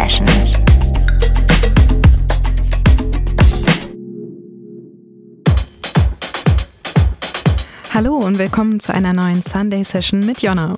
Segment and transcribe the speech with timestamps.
[0.00, 0.26] Session.
[7.92, 10.76] Hallo und willkommen zu einer neuen Sunday Session mit Jonna.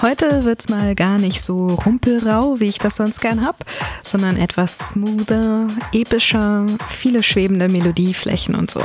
[0.00, 3.66] Heute wird's mal gar nicht so rumpelrau, wie ich das sonst gern hab,
[4.02, 8.82] sondern etwas smoother, epischer, viele schwebende Melodieflächen und so.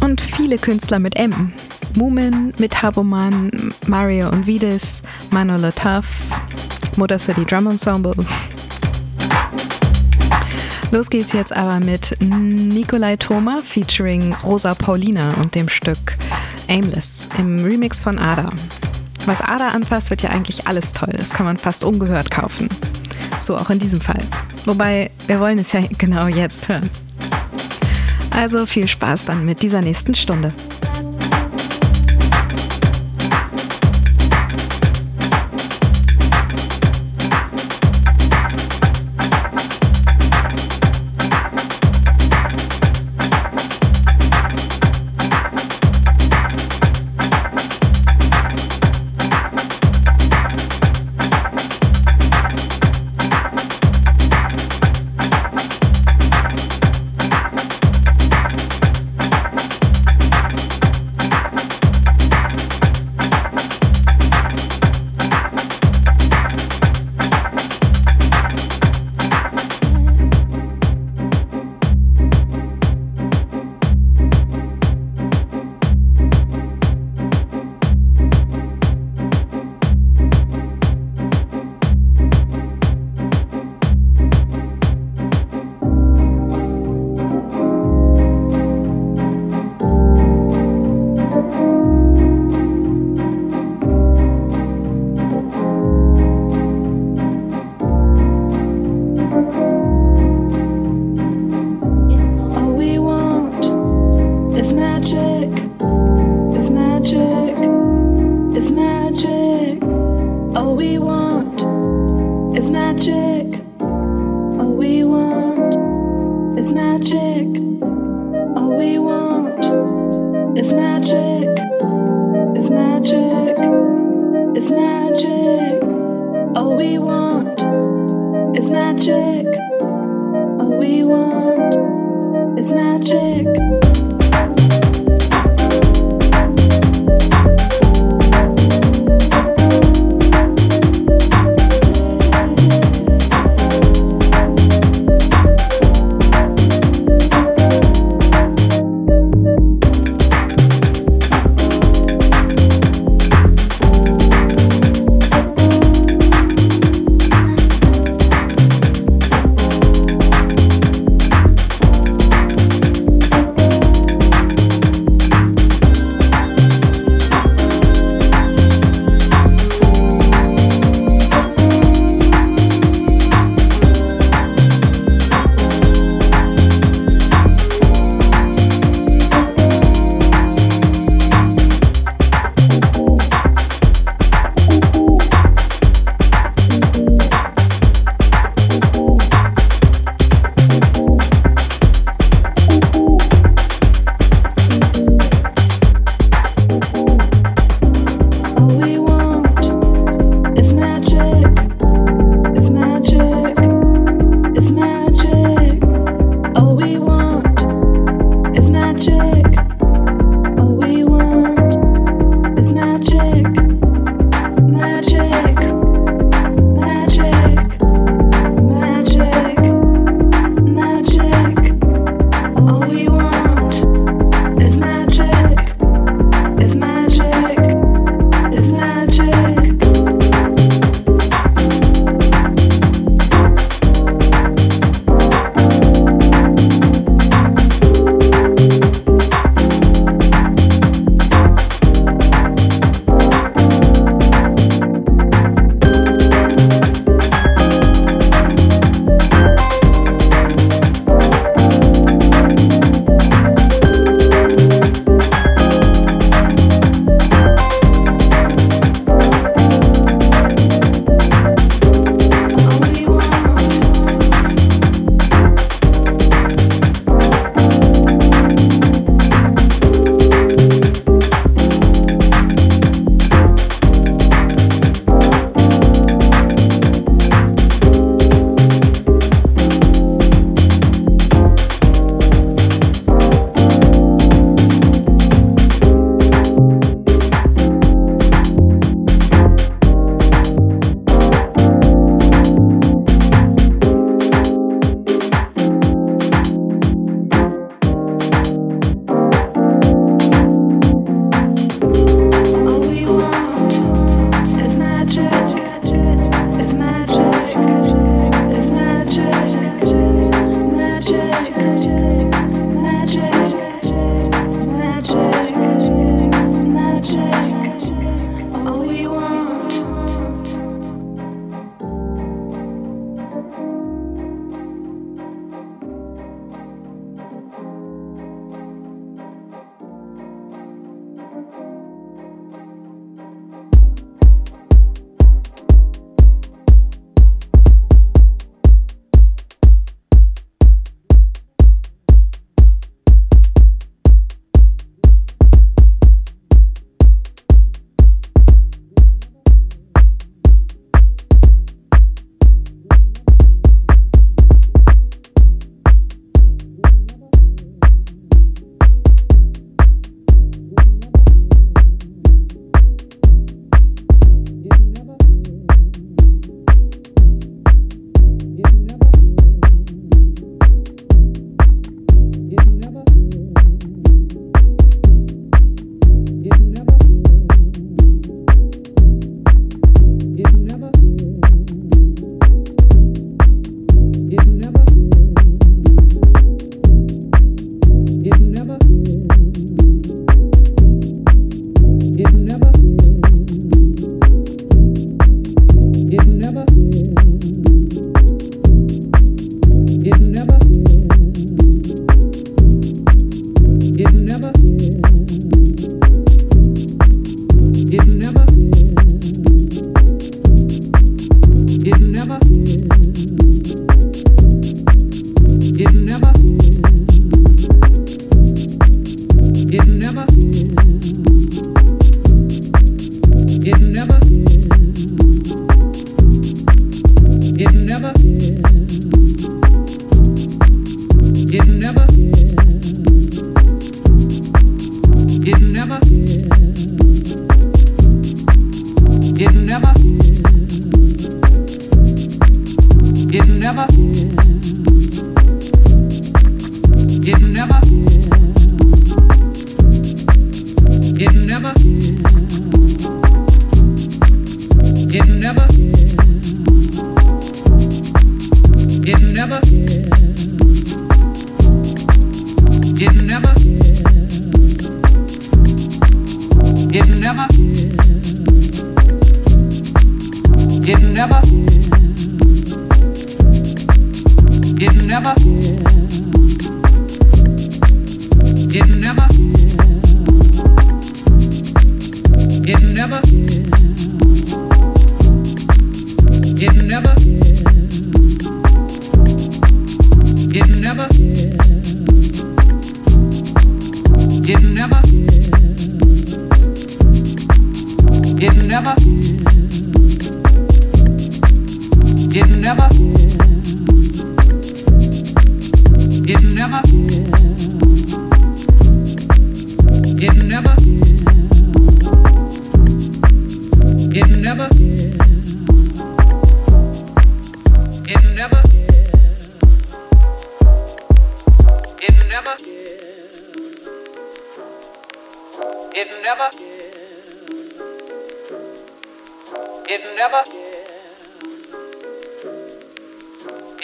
[0.00, 1.54] Und viele Künstler mit M.
[1.96, 3.50] Mumin, mit Haboman,
[3.86, 6.06] Mario und Vides, Manola Tuff,
[6.96, 8.14] Motor City Drum Ensemble.
[10.90, 16.16] Los geht's jetzt aber mit Nikolai Thoma featuring Rosa Paulina und dem Stück
[16.68, 18.50] Aimless im Remix von Ada.
[19.24, 21.12] Was Ada anfasst, wird ja eigentlich alles toll.
[21.16, 22.68] Das kann man fast ungehört kaufen.
[23.40, 24.22] So auch in diesem Fall.
[24.66, 26.90] Wobei, wir wollen es ja genau jetzt hören.
[28.30, 30.52] Also viel Spaß dann mit dieser nächsten Stunde.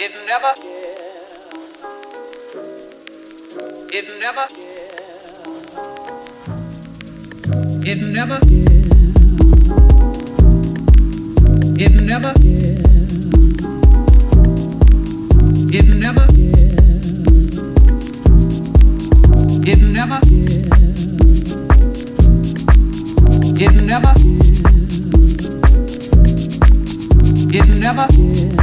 [0.05, 0.53] It never.
[3.93, 4.45] It never.
[7.85, 8.37] It never.
[11.79, 12.33] It never.
[15.71, 16.27] It never.
[19.65, 20.19] It never.
[23.55, 24.13] It never.
[27.53, 28.62] It never.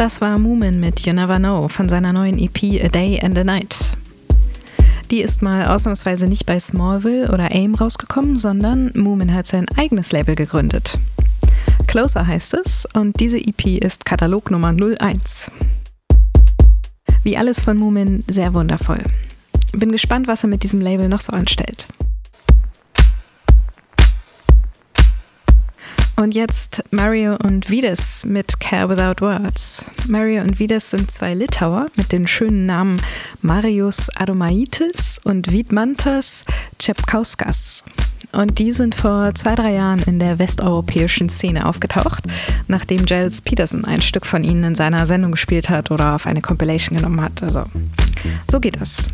[0.00, 3.44] Das war Moomin mit You Never Know von seiner neuen EP A Day and a
[3.44, 3.98] Night.
[5.10, 10.10] Die ist mal ausnahmsweise nicht bei Smallville oder AIM rausgekommen, sondern Moomin hat sein eigenes
[10.12, 10.98] Label gegründet.
[11.86, 15.50] Closer heißt es und diese EP ist Katalog Nummer 01.
[17.22, 19.04] Wie alles von Moomin sehr wundervoll.
[19.74, 21.88] Bin gespannt, was er mit diesem Label noch so anstellt.
[26.20, 29.90] Und jetzt Mario und Vides mit Care Without Words.
[30.06, 33.00] Mario und Vides sind zwei Litauer mit den schönen Namen
[33.40, 36.44] Marius Adomaitis und Vidmantas
[36.78, 37.84] Czepkauskas.
[38.32, 42.24] Und die sind vor zwei, drei Jahren in der westeuropäischen Szene aufgetaucht,
[42.68, 46.42] nachdem Giles Peterson ein Stück von ihnen in seiner Sendung gespielt hat oder auf eine
[46.42, 47.42] Compilation genommen hat.
[47.42, 47.64] Also,
[48.46, 49.08] so geht das.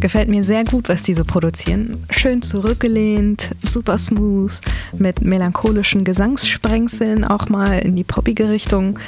[0.00, 2.04] Gefällt mir sehr gut, was die so produzieren.
[2.10, 4.60] Schön zurückgelehnt, super smooth,
[4.96, 8.98] mit melancholischen Gesangssprengseln auch mal in die poppige Richtung.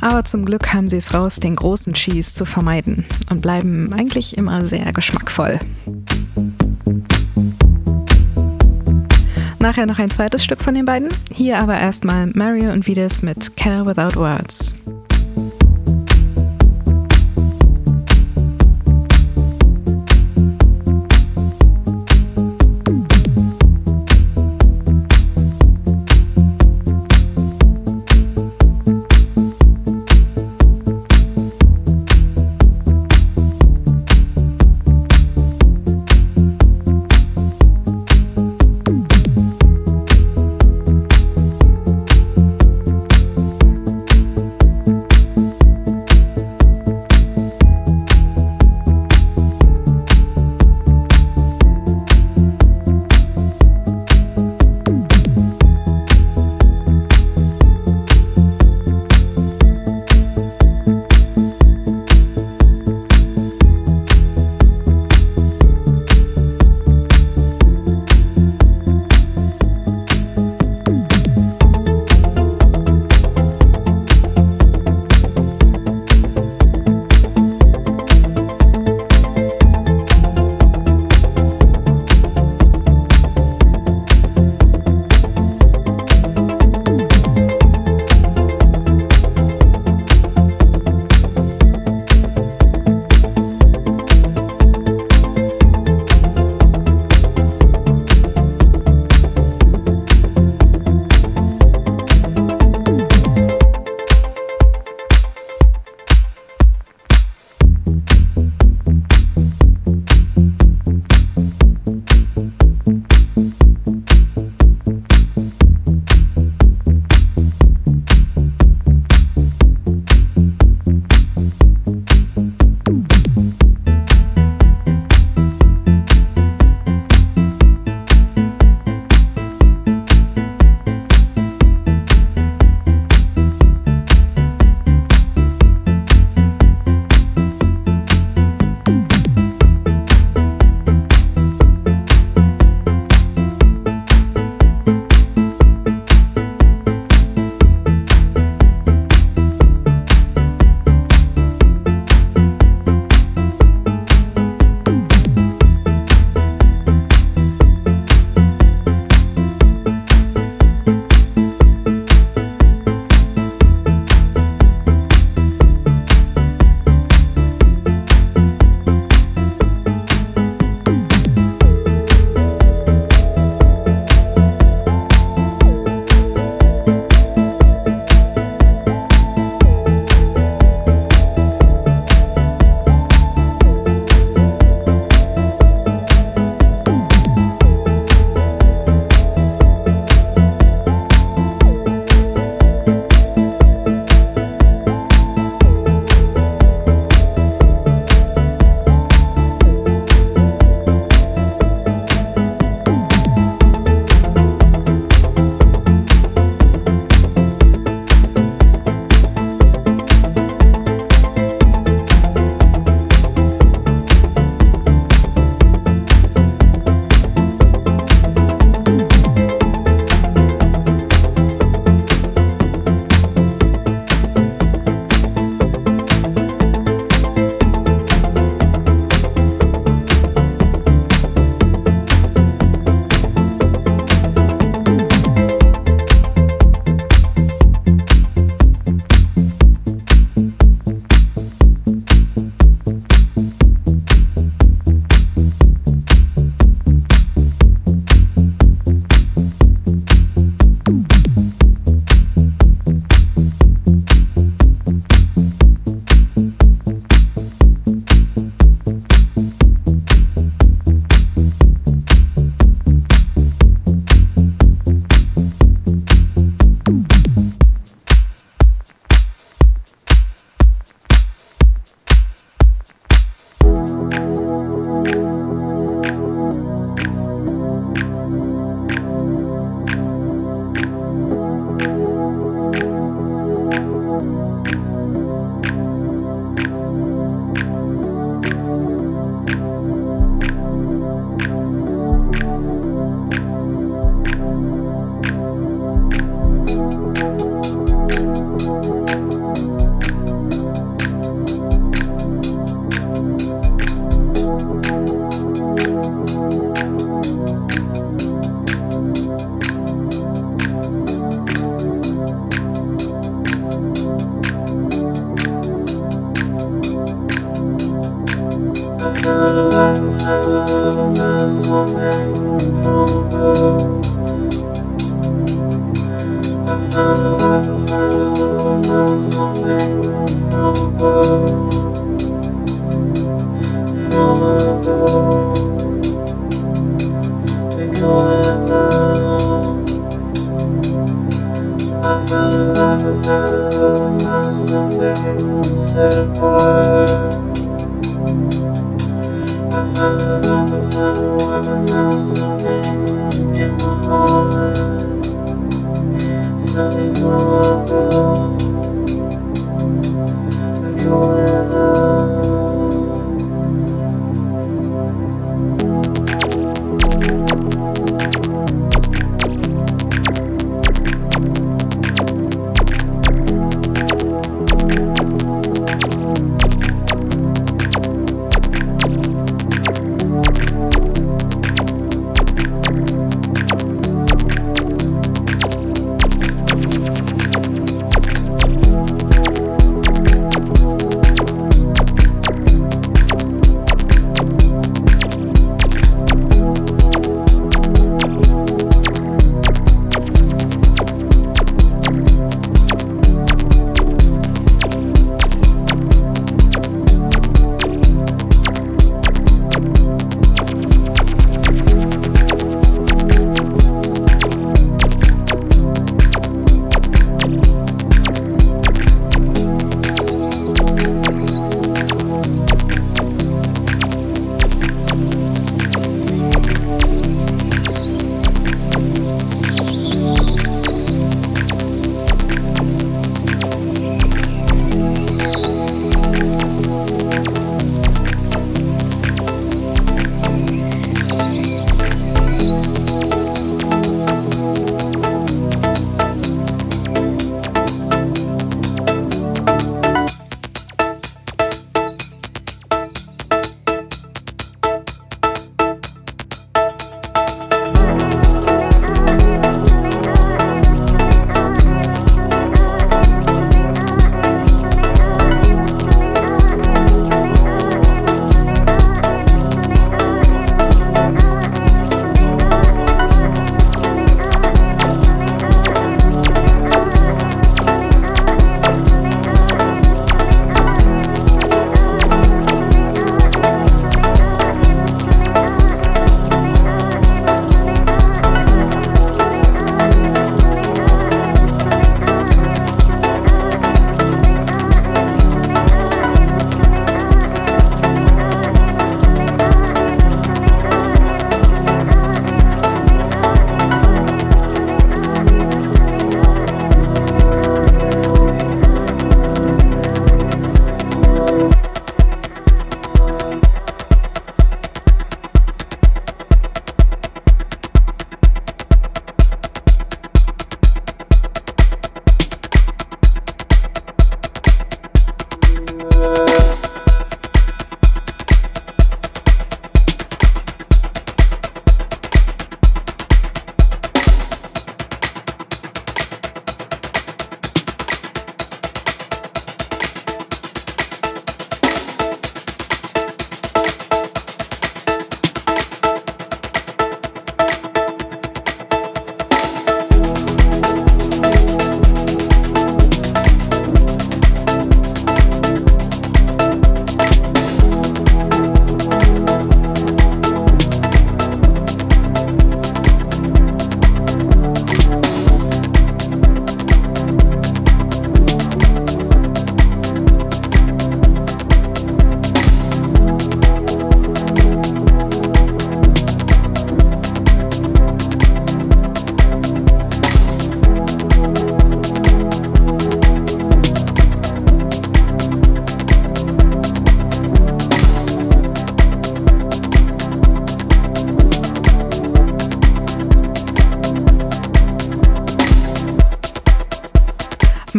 [0.00, 4.36] Aber zum Glück haben sie es raus, den großen Cheese zu vermeiden und bleiben eigentlich
[4.36, 5.60] immer sehr geschmackvoll.
[9.60, 11.08] Nachher noch ein zweites Stück von den beiden.
[11.30, 14.74] Hier aber erstmal Mario und Vides mit Care Without Words.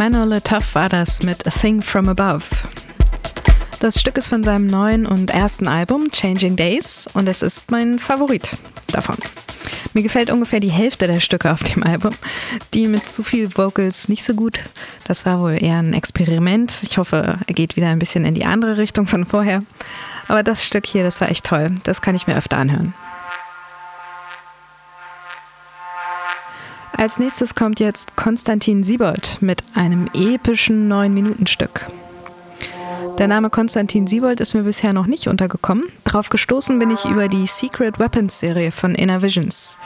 [0.04, 2.44] Manuel Tough war das mit A Thing From Above.
[3.80, 8.00] Das Stück ist von seinem neuen und ersten Album Changing Days und es ist mein
[8.00, 8.58] Favorit
[8.92, 9.16] davon.
[9.94, 12.12] Mir gefällt ungefähr die Hälfte der Stücke auf dem Album.
[12.74, 14.60] Die mit zu viel Vocals nicht so gut.
[15.06, 16.82] Das war wohl eher ein Experiment.
[16.84, 19.64] Ich hoffe, er geht wieder ein bisschen in die andere Richtung von vorher.
[20.28, 21.78] Aber das Stück hier, das war echt toll.
[21.86, 22.94] Das kann ich mir öfter anhören.
[27.04, 31.88] Als nächstes kommt jetzt Konstantin Siebold mit einem epischen 9-Minuten-Stück.
[33.18, 35.84] Der Name Konstantin Siebold ist mir bisher noch nicht untergekommen.
[36.06, 39.78] Darauf gestoßen bin ich über die Secret Weapons Serie von Inner Visions.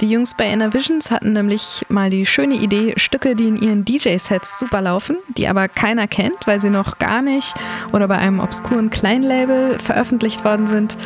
[0.00, 3.84] Die Jungs bei Inner Visions hatten nämlich mal die schöne Idee, Stücke, die in ihren
[3.84, 7.52] DJ-Sets super laufen, die aber keiner kennt, weil sie noch gar nicht
[7.92, 10.96] oder bei einem obskuren Kleinlabel veröffentlicht worden sind,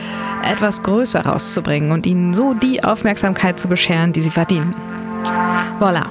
[0.48, 4.72] etwas größer rauszubringen und ihnen so die Aufmerksamkeit zu bescheren, die sie verdienen.
[5.80, 6.06] Voilà.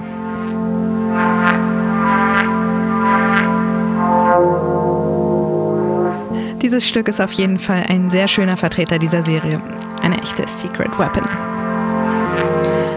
[6.62, 9.60] Dieses Stück ist auf jeden Fall ein sehr schöner Vertreter dieser Serie.
[10.02, 11.22] Eine echte Secret Weapon.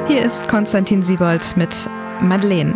[0.07, 1.89] Hier ist Konstantin Siebold mit
[2.21, 2.73] Madeleine.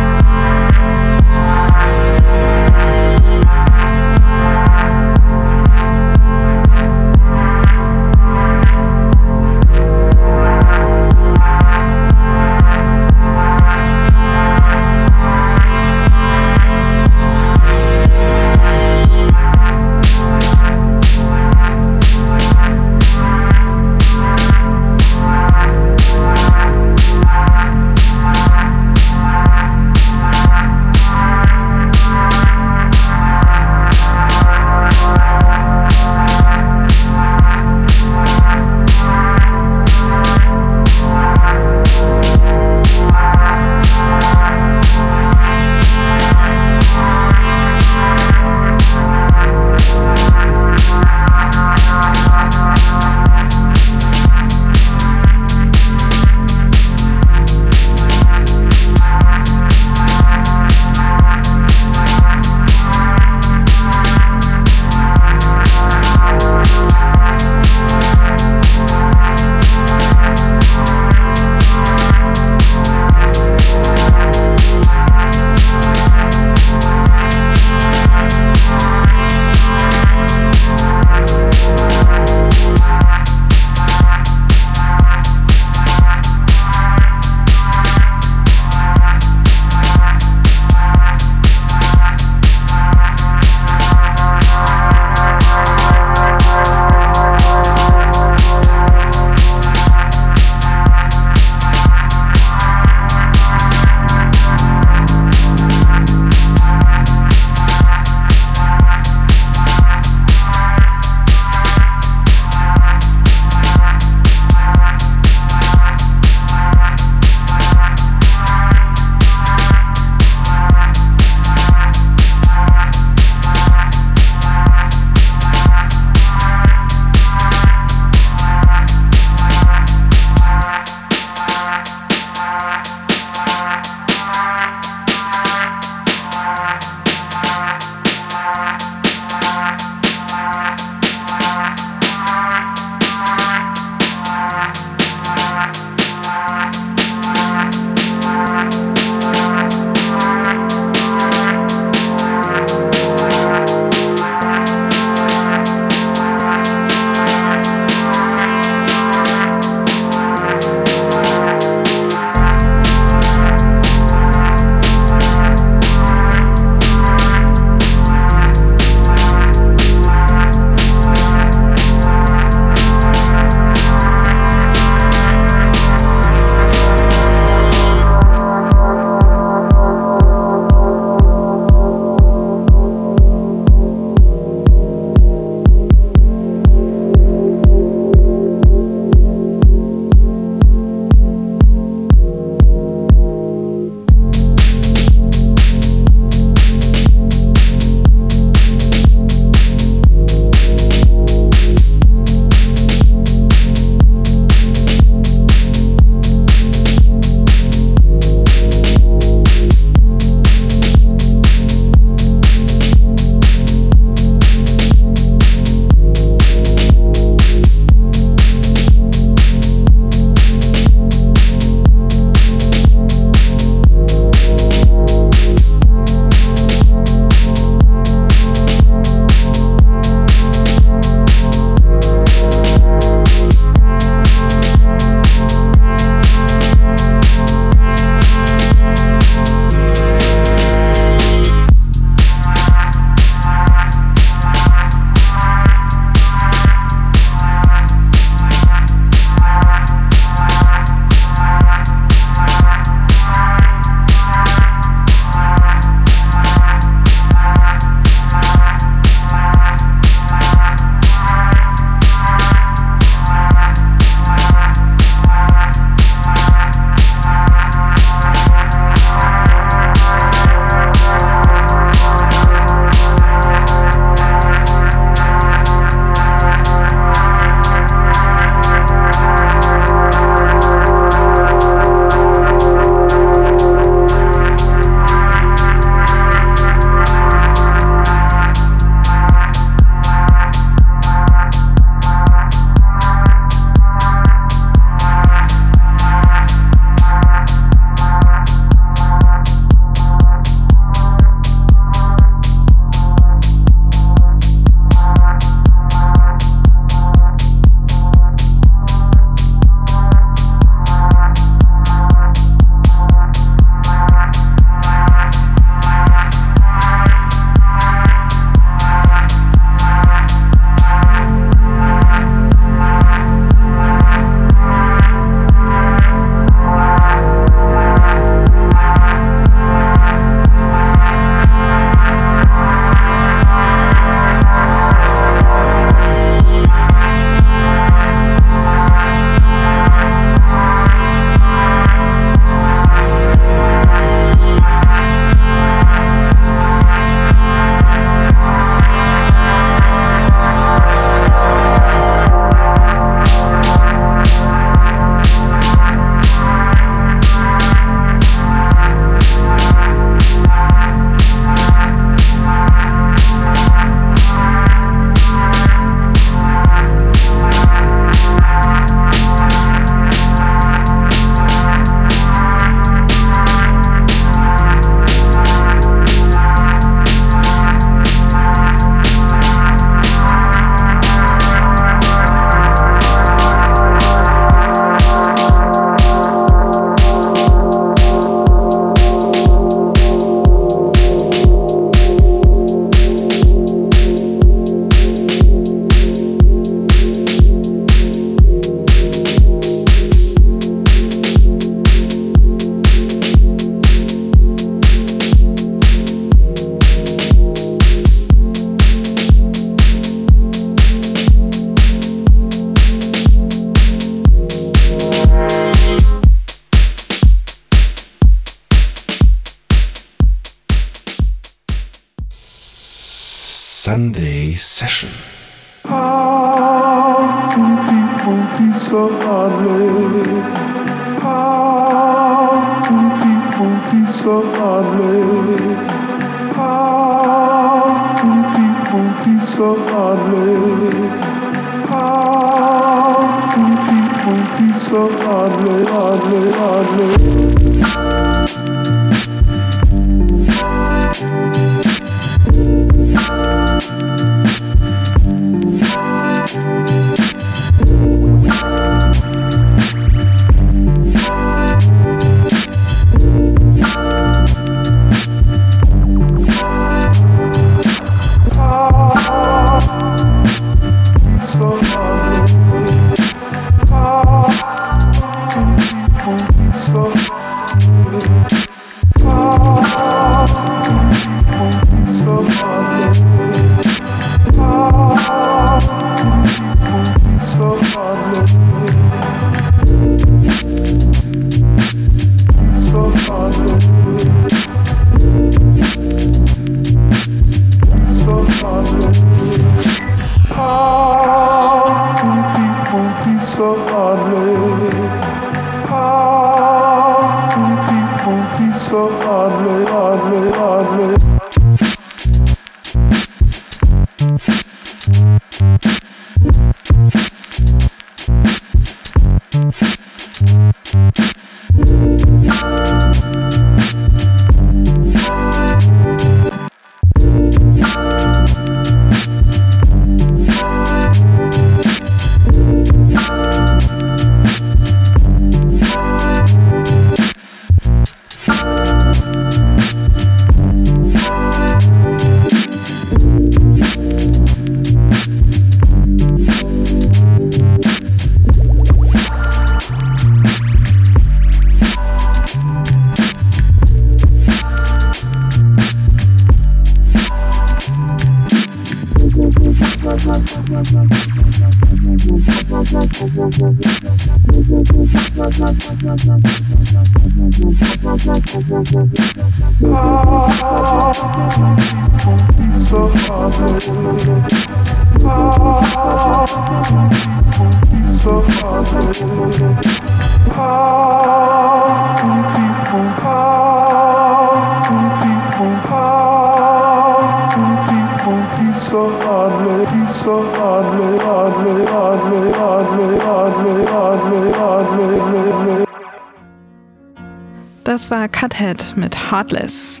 [597.84, 600.00] Das war Cuthead mit Heartless.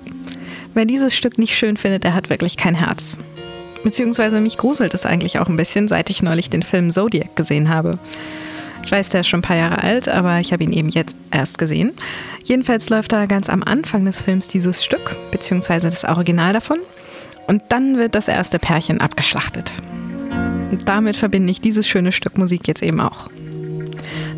[0.74, 3.18] Wer dieses Stück nicht schön findet, der hat wirklich kein Herz.
[3.84, 7.68] Beziehungsweise mich gruselt es eigentlich auch ein bisschen, seit ich neulich den Film Zodiac gesehen
[7.68, 7.98] habe.
[8.82, 11.16] Ich weiß, der ist schon ein paar Jahre alt, aber ich habe ihn eben jetzt
[11.30, 11.92] erst gesehen.
[12.44, 16.80] Jedenfalls läuft da ganz am Anfang des Films dieses Stück, beziehungsweise das Original davon.
[17.46, 19.72] Und dann wird das erste Pärchen abgeschlachtet.
[20.70, 23.28] Und damit verbinde ich dieses schöne Stück Musik jetzt eben auch.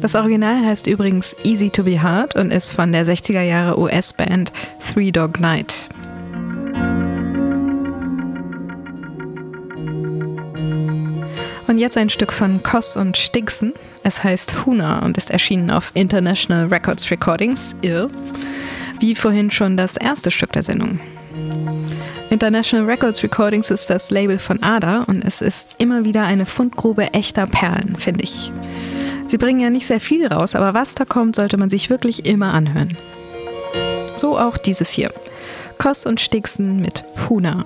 [0.01, 4.53] Das Original heißt übrigens Easy to be Hard und ist von der 60er Jahre US-Band
[4.81, 5.89] Three Dog Night.
[11.67, 13.73] Und jetzt ein Stück von Koss und Stigson.
[14.03, 18.09] Es heißt Huna und ist erschienen auf International Records Recordings, IR,
[19.01, 21.01] wie vorhin schon das erste Stück der Sendung.
[22.31, 27.13] International Records Recordings ist das Label von Ada und es ist immer wieder eine Fundgrube
[27.13, 28.51] echter Perlen, finde ich.
[29.27, 32.27] Sie bringen ja nicht sehr viel raus, aber was da kommt, sollte man sich wirklich
[32.27, 32.97] immer anhören.
[34.17, 35.13] So auch dieses hier.
[35.79, 37.65] Koss und Stigson mit Huna.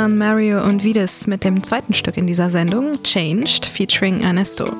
[0.00, 4.72] Waren Mario und Vides mit dem zweiten Stück in dieser Sendung, Changed, featuring Ernesto.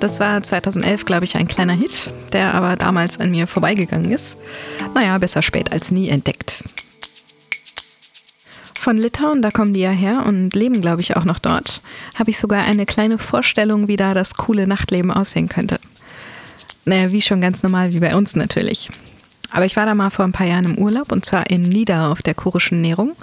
[0.00, 4.36] Das war 2011, glaube ich, ein kleiner Hit, der aber damals an mir vorbeigegangen ist.
[4.92, 6.64] Naja, besser spät als nie entdeckt.
[8.76, 11.80] Von Litauen, da kommen die ja her und leben, glaube ich, auch noch dort,
[12.16, 15.78] habe ich sogar eine kleine Vorstellung, wie da das coole Nachtleben aussehen könnte.
[16.84, 18.90] Naja, wie schon ganz normal, wie bei uns natürlich.
[19.52, 22.10] Aber ich war da mal vor ein paar Jahren im Urlaub und zwar in Nida
[22.10, 23.14] auf der kurischen Nährung.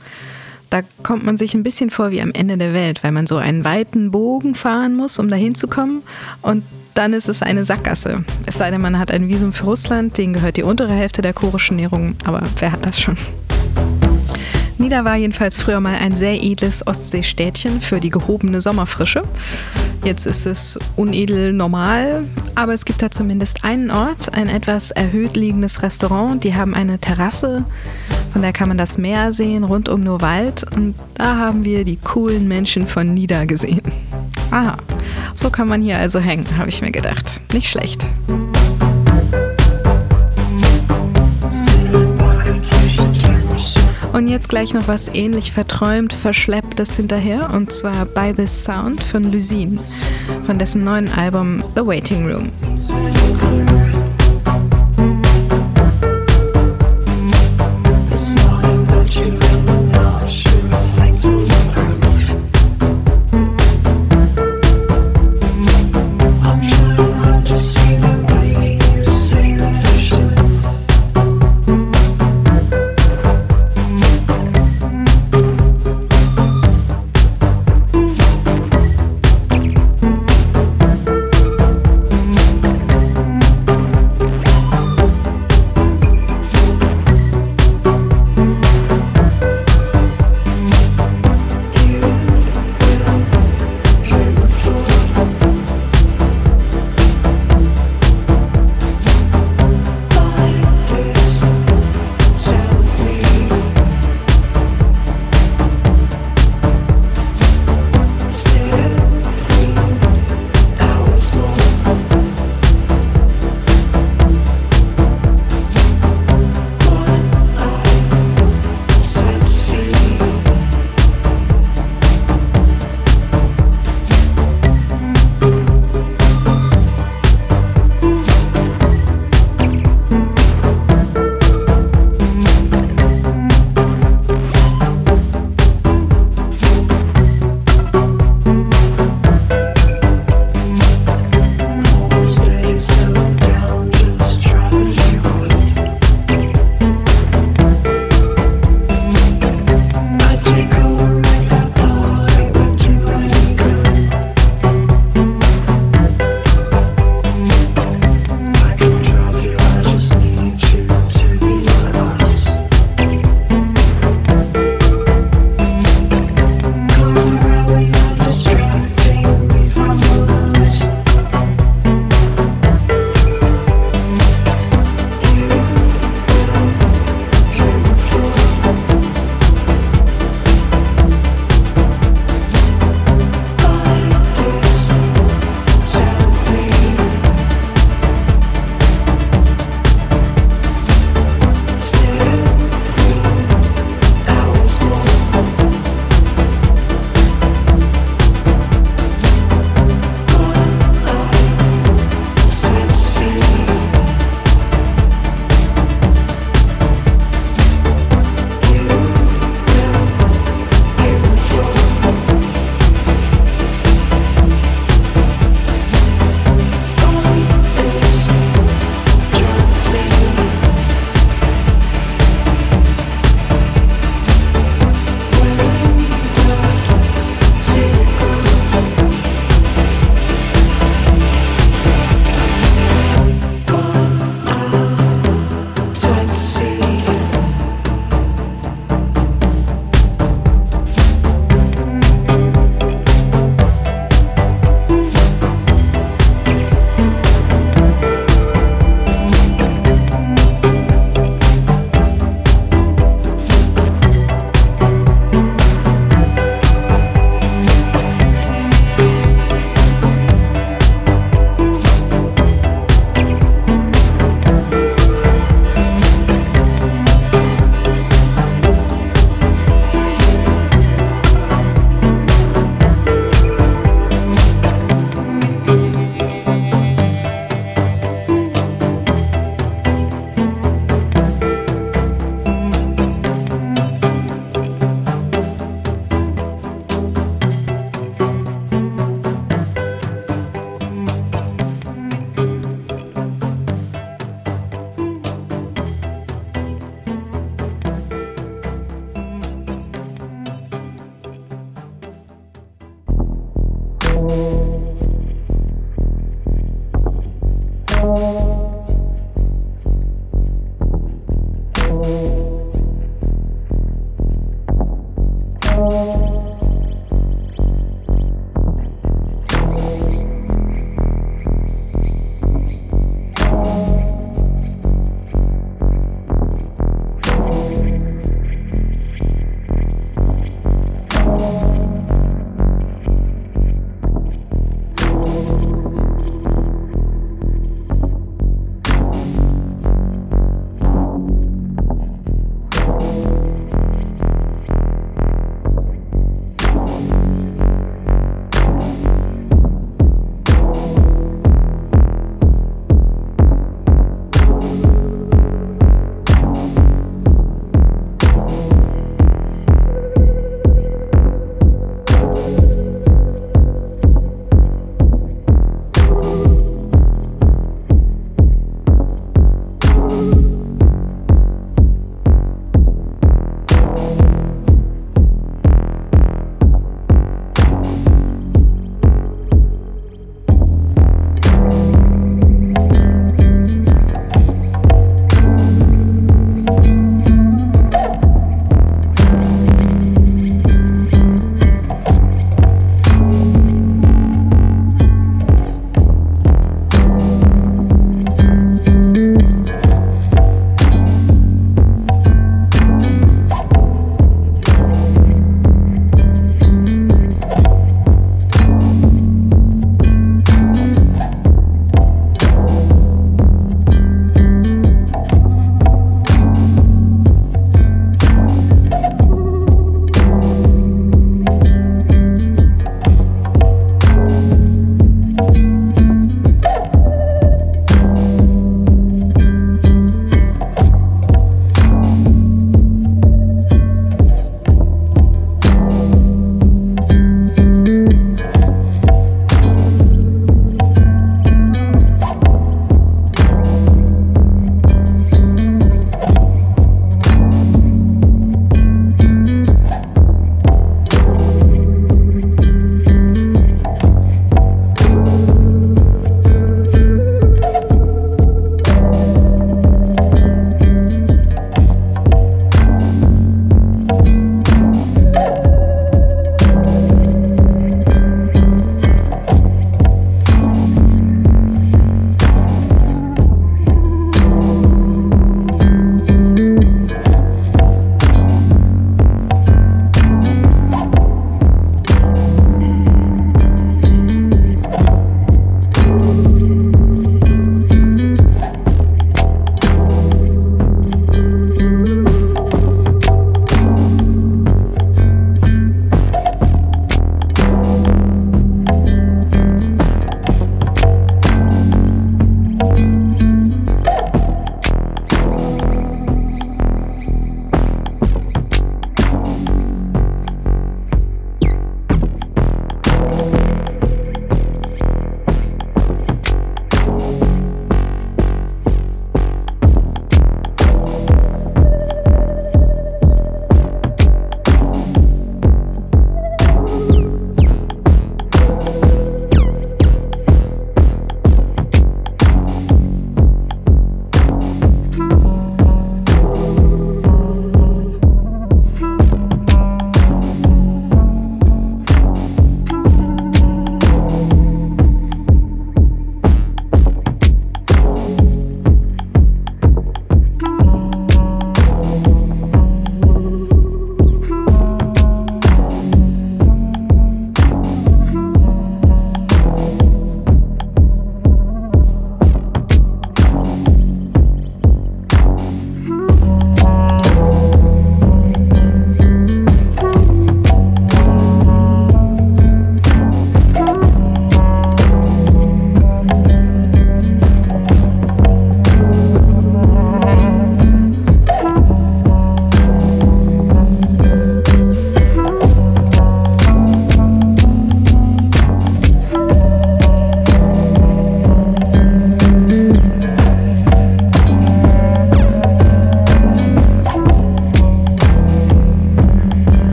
[0.70, 3.38] Da kommt man sich ein bisschen vor wie am Ende der Welt, weil man so
[3.38, 6.02] einen weiten Bogen fahren muss, um da hinzukommen.
[6.42, 6.64] Und
[6.96, 8.24] dann ist es eine Sackgasse.
[8.46, 11.34] Es sei denn, man hat ein Visum für Russland, denen gehört die untere Hälfte der
[11.34, 13.18] kurischen Nährung, aber wer hat das schon?
[14.86, 19.24] Nida war jedenfalls früher mal ein sehr edles Ostseestädtchen für die gehobene Sommerfrische.
[20.04, 25.36] Jetzt ist es unedel normal, aber es gibt da zumindest einen Ort, ein etwas erhöht
[25.36, 26.44] liegendes Restaurant.
[26.44, 27.66] Die haben eine Terrasse,
[28.32, 30.64] von der kann man das Meer sehen, rundum nur Wald.
[30.76, 33.82] Und da haben wir die coolen Menschen von Nida gesehen.
[34.52, 34.78] Aha,
[35.34, 37.40] so kann man hier also hängen, habe ich mir gedacht.
[37.54, 38.06] Nicht schlecht.
[44.16, 49.30] Und jetzt gleich noch was ähnlich verträumt, verschlepptes hinterher, und zwar By This Sound von
[49.30, 49.78] Lucine,
[50.46, 52.50] von dessen neuen Album The Waiting Room.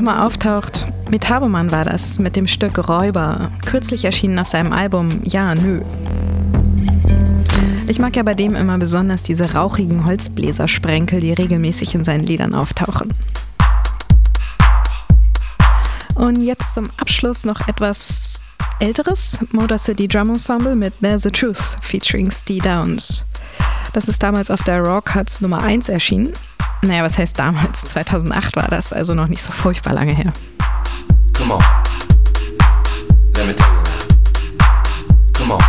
[0.00, 5.20] Nochmal auftaucht, mit Habermann war das, mit dem Stück Räuber, kürzlich erschienen auf seinem Album
[5.24, 5.82] Ja, nö.
[7.86, 12.54] Ich mag ja bei dem immer besonders diese rauchigen Holzbläsersprenkel, die regelmäßig in seinen Liedern
[12.54, 13.12] auftauchen.
[16.14, 18.42] Und jetzt zum Abschluss noch etwas
[18.78, 23.26] älteres Motor City Drum Ensemble mit There's a Truth featuring Steve Downs.
[23.92, 26.32] Das ist damals auf der Raw Cuts Nummer 1 erschienen.
[26.82, 27.82] Naja, was heißt damals?
[27.82, 30.32] 2008 war das, also noch nicht so furchtbar lange her.
[31.34, 31.64] Come on.
[33.36, 33.80] Let me tell you
[35.34, 35.60] Come on.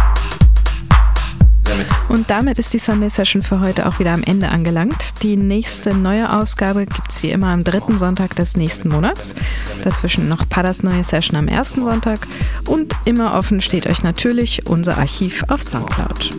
[2.10, 5.24] Und damit ist die Sunday Session für heute auch wieder am Ende angelangt.
[5.24, 9.34] Die nächste neue Ausgabe gibt es wie immer am dritten Sonntag des nächsten Monats.
[9.82, 12.28] Dazwischen noch Padas neue Session am ersten Sonntag.
[12.68, 16.32] Und immer offen steht euch natürlich unser Archiv auf Soundcloud.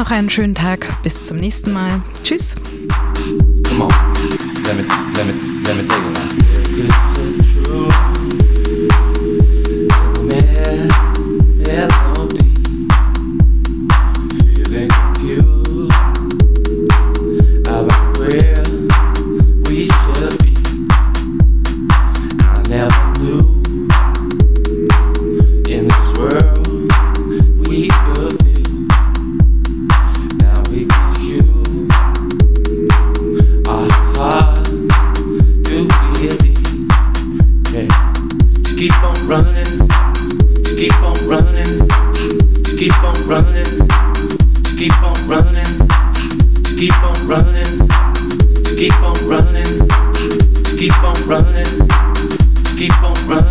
[0.00, 0.86] Noch einen schönen Tag.
[1.02, 2.00] Bis zum nächsten Mal.
[2.22, 2.56] Tschüss.
[3.68, 3.90] Come on.
[4.64, 4.84] Let me,
[5.14, 5.34] let me,
[5.66, 6.00] let me take
[11.68, 12.09] it
[46.88, 47.88] on running,
[48.78, 49.90] keep on running.
[50.80, 51.88] Keep on hiding,
[52.78, 53.49] keep on hiding.